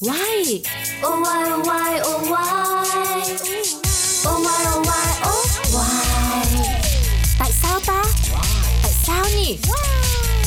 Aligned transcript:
Why? 0.00 0.62
Oh 1.02 1.20
why 1.22 1.50
oh 1.52 1.66
why 1.66 2.00
oh 2.00 2.30
why 2.30 3.20
Oh 4.28 4.38
why 4.44 4.60
oh 4.74 4.86
why 4.86 5.08
oh 5.28 5.46
why 5.74 6.04
Tại 7.38 7.50
sao 7.52 7.80
ta? 7.86 8.02
Tại 8.82 8.92
sao 8.92 9.24
nhỉ? 9.36 9.58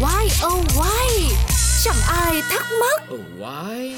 Why 0.00 0.46
oh 0.46 0.64
why? 0.76 1.34
Chẳng 1.84 1.96
ai 2.08 2.42
thắc 2.50 2.66
mắc. 2.80 3.02
Oh, 3.14 3.20
why? 3.38 3.94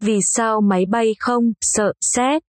Vì 0.00 0.18
sao 0.22 0.60
máy 0.60 0.86
bay 0.86 1.14
không 1.18 1.52
sợ 1.60 1.92
sét? 2.00 2.42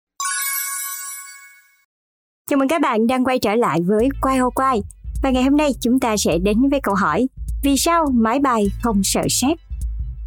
Chào 2.49 2.57
mừng 2.59 2.67
các 2.67 2.81
bạn 2.81 3.07
đang 3.07 3.25
quay 3.25 3.39
trở 3.39 3.55
lại 3.55 3.79
với 3.85 4.09
Quay 4.21 4.37
Hô 4.37 4.49
Quay. 4.49 4.81
Và 5.23 5.29
ngày 5.29 5.43
hôm 5.43 5.57
nay 5.57 5.71
chúng 5.81 5.99
ta 5.99 6.17
sẽ 6.17 6.37
đến 6.37 6.69
với 6.71 6.79
câu 6.83 6.95
hỏi 6.95 7.27
Vì 7.63 7.77
sao 7.77 8.05
máy 8.13 8.39
bay 8.39 8.71
không 8.81 9.01
sợ 9.03 9.21
sét? 9.29 9.70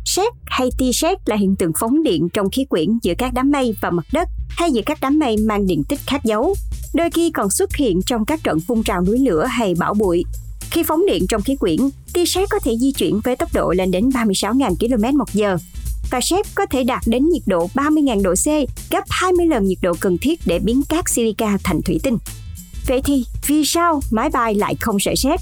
Sét 0.05 0.32
hay 0.46 0.68
tia 0.79 0.93
sét 0.93 1.18
là 1.29 1.36
hiện 1.36 1.57
tượng 1.57 1.73
phóng 1.79 2.02
điện 2.02 2.29
trong 2.32 2.50
khí 2.50 2.64
quyển 2.64 2.99
giữa 3.03 3.13
các 3.18 3.35
đám 3.35 3.50
mây 3.50 3.75
và 3.81 3.90
mặt 3.90 4.07
đất 4.13 4.29
hay 4.49 4.71
giữa 4.72 4.82
các 4.86 4.99
đám 5.00 5.18
mây 5.18 5.36
mang 5.36 5.67
điện 5.67 5.82
tích 5.89 6.00
khác 6.07 6.25
dấu. 6.25 6.54
Đôi 6.94 7.11
khi 7.11 7.30
còn 7.30 7.50
xuất 7.50 7.77
hiện 7.77 8.00
trong 8.07 8.25
các 8.25 8.40
trận 8.44 8.61
phun 8.61 8.82
trào 8.82 9.03
núi 9.03 9.18
lửa 9.18 9.44
hay 9.50 9.75
bão 9.79 9.94
bụi. 9.94 10.25
Khi 10.71 10.82
phóng 10.82 11.07
điện 11.07 11.27
trong 11.29 11.43
khí 11.43 11.57
quyển, 11.57 11.77
tia 12.13 12.25
sét 12.27 12.49
có 12.50 12.58
thể 12.58 12.77
di 12.80 12.93
chuyển 12.93 13.21
với 13.25 13.36
tốc 13.36 13.49
độ 13.54 13.72
lên 13.72 13.90
đến 13.90 14.08
36.000 14.08 14.75
km 14.75 15.18
một 15.18 15.32
giờ. 15.32 15.57
Và 16.11 16.21
sét 16.21 16.46
có 16.55 16.66
thể 16.66 16.85
đạt 16.85 17.02
đến 17.07 17.29
nhiệt 17.29 17.43
độ 17.46 17.68
30.000 17.75 18.22
độ 18.22 18.35
C, 18.35 18.46
gấp 18.91 19.05
20 19.11 19.46
lần 19.46 19.64
nhiệt 19.64 19.79
độ 19.82 19.93
cần 20.00 20.18
thiết 20.18 20.41
để 20.46 20.58
biến 20.58 20.82
cát 20.89 21.08
silica 21.08 21.58
thành 21.64 21.82
thủy 21.82 22.00
tinh. 22.02 22.18
Vậy 22.86 23.00
thì, 23.05 23.25
vì 23.46 23.64
sao 23.64 24.00
máy 24.11 24.30
bay 24.30 24.55
lại 24.55 24.75
không 24.80 25.00
sợ 25.00 25.14
sét? 25.16 25.41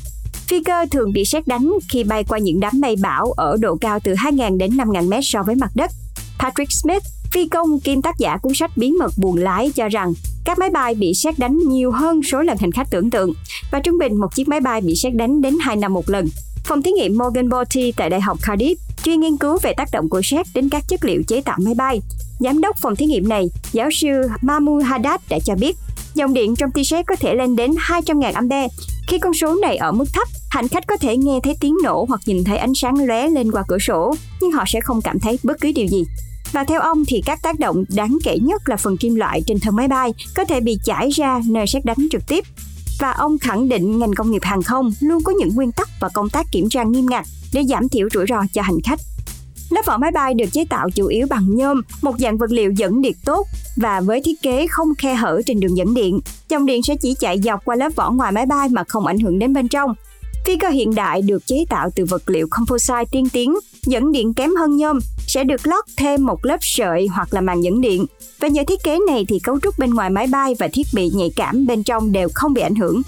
Phi 0.52 0.62
cơ 0.62 0.86
thường 0.90 1.12
bị 1.12 1.24
sét 1.24 1.46
đánh 1.46 1.72
khi 1.92 2.04
bay 2.04 2.24
qua 2.24 2.38
những 2.38 2.60
đám 2.60 2.80
mây 2.80 2.96
bão 3.02 3.32
ở 3.32 3.56
độ 3.60 3.76
cao 3.80 3.98
từ 4.04 4.14
2.000 4.14 4.58
đến 4.58 4.70
5.000 4.70 5.08
mét 5.08 5.20
so 5.24 5.42
với 5.42 5.54
mặt 5.54 5.70
đất. 5.74 5.90
Patrick 6.38 6.72
Smith, 6.72 7.02
phi 7.32 7.48
công 7.48 7.80
kiêm 7.80 8.02
tác 8.02 8.18
giả 8.18 8.36
cuốn 8.36 8.54
sách 8.54 8.70
Bí 8.76 8.90
mật 8.90 9.12
buồn 9.16 9.36
lái 9.36 9.70
cho 9.70 9.88
rằng 9.88 10.12
các 10.44 10.58
máy 10.58 10.70
bay 10.70 10.94
bị 10.94 11.14
sét 11.14 11.38
đánh 11.38 11.58
nhiều 11.58 11.90
hơn 11.90 12.22
số 12.22 12.42
lần 12.42 12.56
hành 12.58 12.72
khách 12.72 12.90
tưởng 12.90 13.10
tượng 13.10 13.32
và 13.72 13.80
trung 13.80 13.98
bình 13.98 14.16
một 14.16 14.34
chiếc 14.34 14.48
máy 14.48 14.60
bay 14.60 14.80
bị 14.80 14.94
sét 14.96 15.14
đánh 15.14 15.42
đến 15.42 15.58
2 15.60 15.76
năm 15.76 15.94
một 15.94 16.10
lần. 16.10 16.28
Phòng 16.64 16.82
thí 16.82 16.90
nghiệm 16.90 17.18
Morgan 17.18 17.48
Botti 17.48 17.92
tại 17.92 18.10
Đại 18.10 18.20
học 18.20 18.38
Cardiff 18.42 18.74
chuyên 19.04 19.20
nghiên 19.20 19.36
cứu 19.36 19.58
về 19.62 19.72
tác 19.76 19.88
động 19.92 20.08
của 20.08 20.20
sét 20.24 20.46
đến 20.54 20.68
các 20.68 20.84
chất 20.88 21.04
liệu 21.04 21.22
chế 21.28 21.40
tạo 21.40 21.58
máy 21.60 21.74
bay. 21.74 22.00
Giám 22.40 22.60
đốc 22.60 22.76
phòng 22.76 22.96
thí 22.96 23.06
nghiệm 23.06 23.28
này, 23.28 23.50
giáo 23.72 23.88
sư 23.92 24.08
Mahmoud 24.42 24.84
Haddad 24.84 25.20
đã 25.28 25.38
cho 25.44 25.54
biết 25.54 25.76
dòng 26.14 26.34
điện 26.34 26.56
trong 26.56 26.70
tia 26.70 26.84
sét 26.84 27.06
có 27.06 27.16
thể 27.16 27.34
lên 27.34 27.56
đến 27.56 27.70
200.000 27.70 28.32
ampe. 28.34 28.68
Khi 29.12 29.18
con 29.18 29.34
số 29.34 29.54
này 29.54 29.76
ở 29.76 29.92
mức 29.92 30.04
thấp, 30.12 30.28
hành 30.50 30.68
khách 30.68 30.86
có 30.86 30.96
thể 30.96 31.16
nghe 31.16 31.40
thấy 31.42 31.56
tiếng 31.60 31.76
nổ 31.82 32.06
hoặc 32.08 32.20
nhìn 32.26 32.44
thấy 32.44 32.58
ánh 32.58 32.72
sáng 32.74 33.06
lóe 33.06 33.28
lên 33.28 33.52
qua 33.52 33.62
cửa 33.68 33.78
sổ, 33.78 34.14
nhưng 34.40 34.52
họ 34.52 34.64
sẽ 34.66 34.80
không 34.80 35.02
cảm 35.02 35.18
thấy 35.20 35.38
bất 35.42 35.60
cứ 35.60 35.72
điều 35.74 35.86
gì. 35.86 36.04
Và 36.52 36.64
theo 36.64 36.80
ông 36.80 37.04
thì 37.08 37.22
các 37.26 37.42
tác 37.42 37.58
động 37.58 37.84
đáng 37.88 38.18
kể 38.24 38.38
nhất 38.42 38.68
là 38.68 38.76
phần 38.76 38.96
kim 38.96 39.14
loại 39.14 39.42
trên 39.46 39.60
thân 39.60 39.76
máy 39.76 39.88
bay 39.88 40.14
có 40.36 40.44
thể 40.44 40.60
bị 40.60 40.78
chảy 40.84 41.10
ra 41.10 41.40
nơi 41.46 41.66
xét 41.66 41.84
đánh 41.84 41.96
trực 42.10 42.22
tiếp. 42.28 42.44
Và 43.00 43.10
ông 43.10 43.38
khẳng 43.38 43.68
định 43.68 43.98
ngành 43.98 44.14
công 44.14 44.30
nghiệp 44.30 44.42
hàng 44.42 44.62
không 44.62 44.92
luôn 45.00 45.22
có 45.22 45.32
những 45.32 45.54
nguyên 45.54 45.72
tắc 45.72 45.88
và 46.00 46.08
công 46.14 46.30
tác 46.30 46.46
kiểm 46.52 46.68
tra 46.68 46.82
nghiêm 46.82 47.06
ngặt 47.06 47.24
để 47.52 47.64
giảm 47.68 47.88
thiểu 47.88 48.08
rủi 48.14 48.26
ro 48.28 48.42
cho 48.52 48.62
hành 48.62 48.78
khách. 48.84 49.00
Lớp 49.72 49.86
vỏ 49.86 49.98
máy 49.98 50.10
bay 50.10 50.34
được 50.34 50.52
chế 50.52 50.64
tạo 50.70 50.90
chủ 50.90 51.06
yếu 51.06 51.26
bằng 51.30 51.54
nhôm, 51.54 51.80
một 52.02 52.18
dạng 52.18 52.38
vật 52.38 52.50
liệu 52.50 52.70
dẫn 52.70 53.02
điện 53.02 53.16
tốt 53.24 53.46
và 53.76 54.00
với 54.00 54.20
thiết 54.24 54.42
kế 54.42 54.66
không 54.66 54.88
khe 54.98 55.14
hở 55.14 55.40
trên 55.46 55.60
đường 55.60 55.76
dẫn 55.76 55.94
điện, 55.94 56.20
dòng 56.48 56.66
điện 56.66 56.82
sẽ 56.82 56.96
chỉ 56.96 57.14
chạy 57.20 57.40
dọc 57.40 57.64
qua 57.64 57.76
lớp 57.76 57.88
vỏ 57.96 58.10
ngoài 58.10 58.32
máy 58.32 58.46
bay 58.46 58.68
mà 58.68 58.84
không 58.84 59.06
ảnh 59.06 59.18
hưởng 59.18 59.38
đến 59.38 59.52
bên 59.52 59.68
trong. 59.68 59.94
Phi 60.46 60.56
cơ 60.56 60.68
hiện 60.68 60.94
đại 60.94 61.22
được 61.22 61.46
chế 61.46 61.64
tạo 61.68 61.90
từ 61.94 62.04
vật 62.04 62.22
liệu 62.26 62.46
composite 62.50 63.04
tiên 63.10 63.28
tiến, 63.32 63.54
dẫn 63.82 64.12
điện 64.12 64.34
kém 64.34 64.50
hơn 64.54 64.76
nhôm, 64.76 64.98
sẽ 65.26 65.44
được 65.44 65.66
lót 65.66 65.84
thêm 65.96 66.26
một 66.26 66.44
lớp 66.44 66.58
sợi 66.60 67.06
hoặc 67.06 67.34
là 67.34 67.40
màng 67.40 67.64
dẫn 67.64 67.80
điện. 67.80 68.06
Và 68.40 68.48
nhờ 68.48 68.62
thiết 68.68 68.82
kế 68.84 68.98
này 69.06 69.24
thì 69.28 69.38
cấu 69.38 69.60
trúc 69.60 69.78
bên 69.78 69.90
ngoài 69.90 70.10
máy 70.10 70.26
bay 70.26 70.54
và 70.58 70.68
thiết 70.72 70.86
bị 70.94 71.10
nhạy 71.14 71.30
cảm 71.36 71.66
bên 71.66 71.82
trong 71.82 72.12
đều 72.12 72.28
không 72.34 72.52
bị 72.52 72.62
ảnh 72.62 72.74
hưởng. 72.74 73.02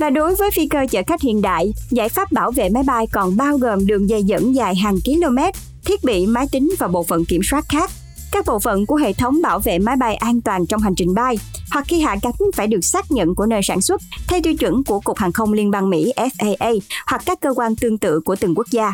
Và 0.00 0.10
đối 0.10 0.34
với 0.34 0.50
phi 0.50 0.66
cơ 0.66 0.86
chở 0.90 1.02
khách 1.06 1.20
hiện 1.20 1.42
đại, 1.42 1.72
giải 1.90 2.08
pháp 2.08 2.32
bảo 2.32 2.50
vệ 2.50 2.68
máy 2.68 2.82
bay 2.86 3.06
còn 3.12 3.36
bao 3.36 3.56
gồm 3.56 3.86
đường 3.86 4.08
dây 4.08 4.24
dẫn 4.24 4.54
dài 4.54 4.74
hàng 4.74 4.96
km, 5.04 5.38
thiết 5.84 6.04
bị 6.04 6.26
máy 6.26 6.46
tính 6.52 6.70
và 6.78 6.88
bộ 6.88 7.02
phận 7.02 7.24
kiểm 7.24 7.40
soát 7.50 7.64
khác. 7.68 7.90
Các 8.32 8.46
bộ 8.46 8.58
phận 8.58 8.86
của 8.86 8.96
hệ 8.96 9.12
thống 9.12 9.42
bảo 9.42 9.58
vệ 9.58 9.78
máy 9.78 9.96
bay 9.96 10.14
an 10.16 10.40
toàn 10.40 10.66
trong 10.66 10.80
hành 10.80 10.94
trình 10.94 11.14
bay 11.14 11.38
hoặc 11.70 11.84
khi 11.88 12.00
hạ 12.00 12.16
cánh 12.22 12.50
phải 12.54 12.66
được 12.66 12.80
xác 12.80 13.12
nhận 13.12 13.34
của 13.34 13.46
nơi 13.46 13.60
sản 13.62 13.80
xuất 13.80 14.00
theo 14.28 14.40
tiêu 14.42 14.54
chuẩn 14.54 14.84
của 14.84 15.00
Cục 15.00 15.18
Hàng 15.18 15.32
không 15.32 15.52
Liên 15.52 15.70
bang 15.70 15.90
Mỹ 15.90 16.12
FAA 16.16 16.78
hoặc 17.06 17.22
các 17.26 17.40
cơ 17.40 17.54
quan 17.56 17.76
tương 17.76 17.98
tự 17.98 18.20
của 18.20 18.36
từng 18.36 18.54
quốc 18.54 18.66
gia. 18.70 18.92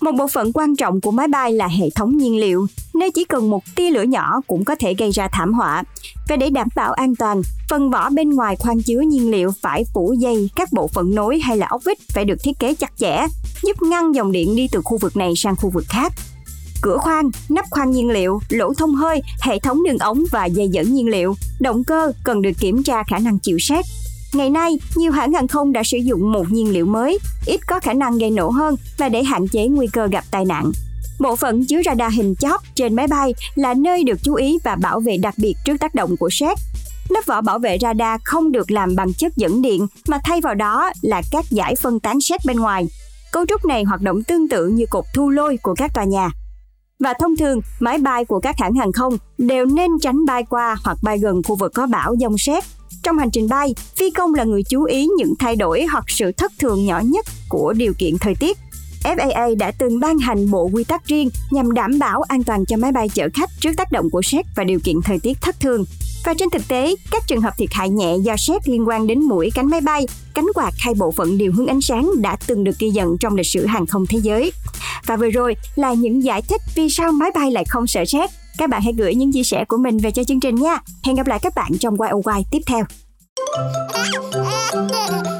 Một 0.00 0.12
bộ 0.12 0.28
phận 0.28 0.52
quan 0.52 0.76
trọng 0.76 1.00
của 1.00 1.10
máy 1.10 1.28
bay 1.28 1.52
là 1.52 1.68
hệ 1.68 1.90
thống 1.94 2.16
nhiên 2.16 2.40
liệu, 2.40 2.66
nơi 2.94 3.10
chỉ 3.10 3.24
cần 3.24 3.50
một 3.50 3.62
tia 3.74 3.90
lửa 3.90 4.02
nhỏ 4.02 4.40
cũng 4.46 4.64
có 4.64 4.74
thể 4.74 4.94
gây 4.94 5.10
ra 5.10 5.28
thảm 5.32 5.52
họa. 5.52 5.82
Và 6.28 6.36
để 6.36 6.50
đảm 6.50 6.68
bảo 6.76 6.92
an 6.92 7.16
toàn, 7.16 7.42
phần 7.70 7.90
vỏ 7.90 8.10
bên 8.10 8.30
ngoài 8.30 8.56
khoang 8.56 8.82
chứa 8.82 9.00
nhiên 9.00 9.30
liệu 9.30 9.50
phải 9.62 9.84
phủ 9.94 10.14
dây 10.18 10.50
các 10.56 10.72
bộ 10.72 10.88
phận 10.88 11.14
nối 11.14 11.38
hay 11.38 11.56
là 11.56 11.66
ốc 11.66 11.82
vít 11.84 11.98
phải 12.14 12.24
được 12.24 12.36
thiết 12.42 12.58
kế 12.58 12.74
chặt 12.74 12.92
chẽ, 12.96 13.26
giúp 13.62 13.82
ngăn 13.82 14.14
dòng 14.14 14.32
điện 14.32 14.56
đi 14.56 14.68
từ 14.72 14.80
khu 14.84 14.98
vực 14.98 15.16
này 15.16 15.32
sang 15.36 15.56
khu 15.56 15.70
vực 15.70 15.84
khác. 15.88 16.12
Cửa 16.82 16.96
khoang, 16.96 17.30
nắp 17.48 17.64
khoang 17.70 17.90
nhiên 17.90 18.10
liệu, 18.10 18.40
lỗ 18.48 18.74
thông 18.74 18.94
hơi, 18.94 19.22
hệ 19.42 19.58
thống 19.58 19.84
đường 19.84 19.98
ống 19.98 20.24
và 20.30 20.44
dây 20.46 20.68
dẫn 20.68 20.94
nhiên 20.94 21.08
liệu, 21.08 21.34
động 21.60 21.84
cơ 21.84 22.12
cần 22.24 22.42
được 22.42 22.52
kiểm 22.60 22.82
tra 22.82 23.02
khả 23.02 23.18
năng 23.18 23.38
chịu 23.38 23.58
sét, 23.60 23.84
Ngày 24.34 24.50
nay, 24.50 24.78
nhiều 24.94 25.12
hãng 25.12 25.32
hàng 25.32 25.48
không 25.48 25.72
đã 25.72 25.82
sử 25.82 25.98
dụng 25.98 26.32
một 26.32 26.50
nhiên 26.50 26.72
liệu 26.72 26.86
mới, 26.86 27.18
ít 27.46 27.60
có 27.66 27.80
khả 27.80 27.92
năng 27.92 28.18
gây 28.18 28.30
nổ 28.30 28.50
hơn 28.50 28.76
và 28.98 29.08
để 29.08 29.22
hạn 29.22 29.48
chế 29.48 29.66
nguy 29.66 29.86
cơ 29.86 30.06
gặp 30.06 30.24
tai 30.30 30.44
nạn. 30.44 30.72
Bộ 31.20 31.36
phận 31.36 31.64
chứa 31.64 31.82
radar 31.84 32.14
hình 32.14 32.34
chóp 32.34 32.62
trên 32.74 32.94
máy 32.94 33.06
bay 33.06 33.34
là 33.54 33.74
nơi 33.74 34.04
được 34.04 34.18
chú 34.22 34.34
ý 34.34 34.58
và 34.64 34.76
bảo 34.76 35.00
vệ 35.00 35.16
đặc 35.16 35.34
biệt 35.36 35.54
trước 35.64 35.76
tác 35.80 35.94
động 35.94 36.16
của 36.16 36.28
sét. 36.32 36.58
Lớp 37.08 37.20
vỏ 37.26 37.40
bảo 37.40 37.58
vệ 37.58 37.78
radar 37.80 38.20
không 38.24 38.52
được 38.52 38.70
làm 38.70 38.96
bằng 38.96 39.12
chất 39.12 39.36
dẫn 39.36 39.62
điện 39.62 39.86
mà 40.08 40.18
thay 40.24 40.40
vào 40.40 40.54
đó 40.54 40.90
là 41.02 41.22
các 41.30 41.44
giải 41.50 41.74
phân 41.76 42.00
tán 42.00 42.20
sét 42.20 42.40
bên 42.46 42.56
ngoài. 42.56 42.86
Cấu 43.32 43.46
trúc 43.46 43.64
này 43.64 43.84
hoạt 43.84 44.00
động 44.00 44.22
tương 44.22 44.48
tự 44.48 44.68
như 44.68 44.84
cột 44.90 45.04
thu 45.14 45.30
lôi 45.30 45.56
của 45.62 45.74
các 45.74 45.90
tòa 45.94 46.04
nhà. 46.04 46.30
Và 46.98 47.14
thông 47.20 47.36
thường, 47.36 47.60
máy 47.80 47.98
bay 47.98 48.24
của 48.24 48.40
các 48.40 48.58
hãng 48.58 48.74
hàng 48.74 48.92
không 48.92 49.18
đều 49.38 49.66
nên 49.66 49.90
tránh 50.00 50.24
bay 50.26 50.42
qua 50.50 50.76
hoặc 50.84 50.98
bay 51.02 51.18
gần 51.18 51.42
khu 51.42 51.56
vực 51.56 51.72
có 51.74 51.86
bão 51.86 52.14
dông 52.20 52.38
sét 52.38 52.64
trong 53.04 53.18
hành 53.18 53.30
trình 53.30 53.48
bay, 53.48 53.74
phi 53.96 54.10
công 54.10 54.34
là 54.34 54.44
người 54.44 54.62
chú 54.68 54.84
ý 54.84 55.08
những 55.18 55.34
thay 55.38 55.56
đổi 55.56 55.84
hoặc 55.92 56.04
sự 56.08 56.32
thất 56.32 56.52
thường 56.58 56.84
nhỏ 56.84 57.00
nhất 57.04 57.26
của 57.48 57.72
điều 57.72 57.92
kiện 57.98 58.18
thời 58.20 58.34
tiết. 58.34 58.58
FAA 59.04 59.56
đã 59.58 59.70
từng 59.78 60.00
ban 60.00 60.18
hành 60.18 60.50
bộ 60.50 60.70
quy 60.72 60.84
tắc 60.84 61.06
riêng 61.06 61.30
nhằm 61.50 61.72
đảm 61.72 61.98
bảo 61.98 62.22
an 62.22 62.44
toàn 62.44 62.64
cho 62.66 62.76
máy 62.76 62.92
bay 62.92 63.08
chở 63.08 63.28
khách 63.34 63.50
trước 63.60 63.72
tác 63.76 63.92
động 63.92 64.10
của 64.10 64.22
sét 64.22 64.46
và 64.56 64.64
điều 64.64 64.80
kiện 64.84 64.96
thời 65.04 65.18
tiết 65.18 65.40
thất 65.40 65.60
thường. 65.60 65.84
Và 66.24 66.34
trên 66.34 66.50
thực 66.50 66.68
tế, 66.68 66.94
các 67.10 67.22
trường 67.26 67.40
hợp 67.40 67.54
thiệt 67.58 67.68
hại 67.72 67.90
nhẹ 67.90 68.16
do 68.22 68.36
sét 68.36 68.68
liên 68.68 68.88
quan 68.88 69.06
đến 69.06 69.22
mũi 69.22 69.50
cánh 69.54 69.66
máy 69.66 69.80
bay, 69.80 70.06
cánh 70.34 70.46
quạt 70.54 70.70
hay 70.78 70.94
bộ 70.94 71.10
phận 71.10 71.38
điều 71.38 71.52
hướng 71.52 71.66
ánh 71.66 71.80
sáng 71.80 72.10
đã 72.22 72.36
từng 72.46 72.64
được 72.64 72.78
ghi 72.78 72.90
nhận 72.90 73.18
trong 73.18 73.34
lịch 73.34 73.46
sử 73.46 73.66
hàng 73.66 73.86
không 73.86 74.06
thế 74.06 74.18
giới. 74.22 74.52
Và 75.06 75.16
vừa 75.16 75.30
rồi 75.30 75.56
là 75.74 75.92
những 75.92 76.24
giải 76.24 76.42
thích 76.42 76.60
vì 76.74 76.88
sao 76.90 77.12
máy 77.12 77.30
bay 77.34 77.50
lại 77.50 77.64
không 77.64 77.86
sợ 77.86 78.04
sét. 78.04 78.30
Các 78.58 78.70
bạn 78.70 78.82
hãy 78.82 78.92
gửi 78.92 79.14
những 79.14 79.32
chia 79.32 79.44
sẻ 79.44 79.64
của 79.68 79.76
mình 79.76 79.98
về 79.98 80.10
cho 80.10 80.24
chương 80.24 80.40
trình 80.40 80.54
nha. 80.54 80.78
Hẹn 81.04 81.16
gặp 81.16 81.26
lại 81.26 81.38
các 81.42 81.54
bạn 81.54 81.70
trong 81.80 81.96
YOY 82.00 82.42
tiếp 82.50 82.60
theo. 82.66 82.84